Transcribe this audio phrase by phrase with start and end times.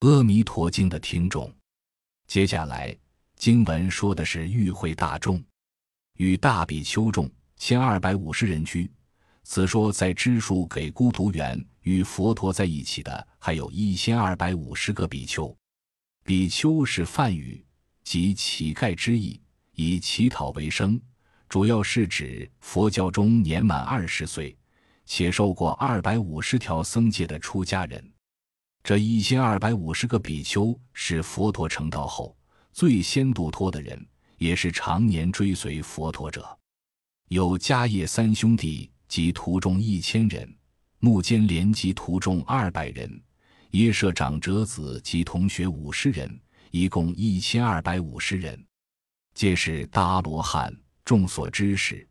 [0.00, 1.52] 阿弥陀经的听众。
[2.26, 2.96] 接下来
[3.36, 5.42] 经文说的是与会大众，
[6.16, 8.90] 与大比丘众千二百五十人居。
[9.42, 15.54] 此说在支数给孤独园与佛陀在一起的，还有一千二百五十个比丘。
[16.24, 17.62] 比丘是梵语，
[18.02, 19.38] 即乞丐之意，
[19.74, 20.98] 以乞讨为生，
[21.46, 24.56] 主要是指佛教中年满二十岁
[25.04, 28.02] 且受过二百五十条僧戒的出家人。
[28.82, 32.36] 这一千二百五十个比丘是佛陀成道后
[32.72, 34.04] 最先度脱的人，
[34.38, 36.58] 也是常年追随佛陀者。
[37.28, 40.52] 有迦叶三兄弟及徒众一千人，
[40.98, 43.22] 目犍连及徒众二百人，
[43.72, 46.40] 耶舍长者子及同学五十人，
[46.70, 48.64] 一共一千二百五十人，
[49.34, 50.74] 皆是大阿罗汉。
[51.04, 52.08] 众所知是，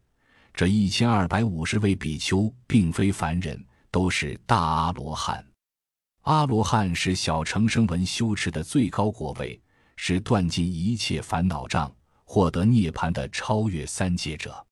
[0.54, 5.46] 这一千二百五十位比丘并非凡人，都是大阿罗汉。
[6.22, 9.60] 阿罗汉是小乘声闻修持的最高果位，
[9.96, 11.92] 是断尽一切烦恼障、
[12.26, 14.66] 获得涅槃的超越三界者。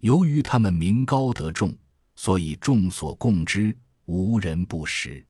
[0.00, 1.74] 由于他们名高德重，
[2.14, 5.26] 所以众所共知，无人不识。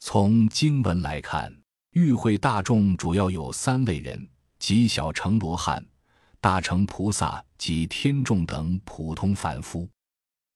[0.00, 1.54] 从经文来看，
[1.92, 5.84] 与会大众主要有三类人，即小乘罗汉、
[6.40, 9.86] 大乘菩萨及天众等普通凡夫，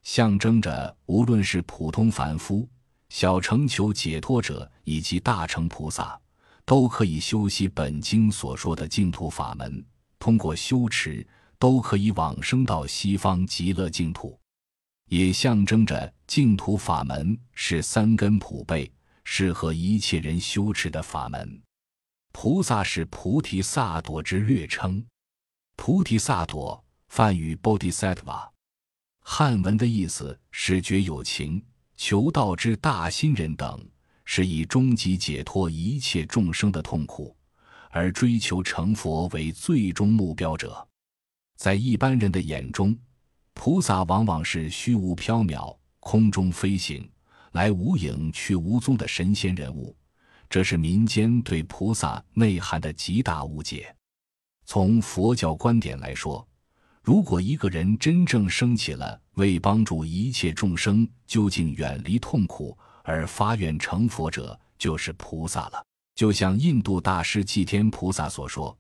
[0.03, 2.67] 象征着无论是普通凡夫。
[3.13, 6.19] 小乘求解脱者以及大乘菩萨，
[6.65, 9.85] 都可以修习本经所说的净土法门，
[10.19, 11.25] 通过修持，
[11.59, 14.41] 都可以往生到西方极乐净土。
[15.11, 18.91] 也象征着净土法门是三根普被，
[19.25, 21.61] 适合一切人修持的法门。
[22.33, 25.05] 菩萨是菩提萨埵之略称，
[25.77, 28.49] 菩提萨埵梵语 Bodhisattva，
[29.21, 31.63] 汉文的意思是觉有情。
[32.05, 33.81] 求道之大心人等，
[34.25, 37.33] 是以终极解脱一切众生的痛苦，
[37.91, 40.85] 而追求成佛为最终目标者。
[41.57, 42.99] 在一般人的眼中，
[43.55, 47.09] 菩萨往往是虚无缥缈、空中飞行、
[47.53, 49.97] 来无影去无踪的神仙人物，
[50.51, 53.95] 这是民间对菩萨内涵的极大误解。
[54.65, 56.45] 从佛教观点来说，
[57.03, 65.85] 如果一个人真正升起了为帮助一切众生究竟远离痛苦而发愿成佛者，就是菩萨了。
[66.15, 68.77] 就像印度大师祭天菩萨所说：“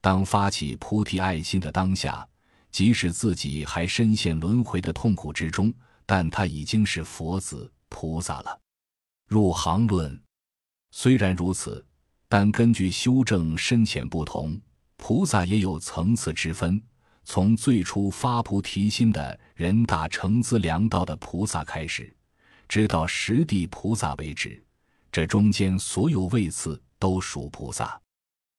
[0.00, 2.26] 当发起菩提爱心的当下，
[2.72, 5.72] 即使自己还深陷轮回的痛苦之中，
[6.04, 8.60] 但他已经是佛子菩萨了。”
[9.28, 10.20] 入行论
[10.90, 11.86] 虽然如此，
[12.28, 14.60] 但根据修正深浅不同，
[14.96, 16.82] 菩萨也有层次之分。
[17.32, 22.12] 从最初发菩提心的人大成资粮道的菩萨开始，
[22.68, 24.60] 直到十地菩萨为止，
[25.12, 27.96] 这中间所有位次都属菩萨。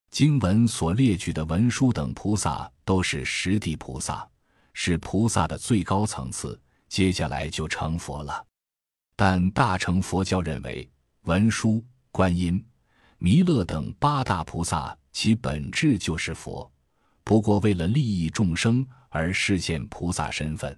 [0.09, 4.25] 经文所列举的文殊等菩萨都是十地菩萨，
[4.71, 8.41] 是菩萨的最高层次，接下来就成佛了。
[9.17, 10.89] 但大乘佛教认为，
[11.23, 12.65] 文殊、观音、
[13.17, 16.71] 弥勒等八大菩萨其本质就是佛。
[17.23, 20.77] 不过，为了利益众生而示现菩萨身份。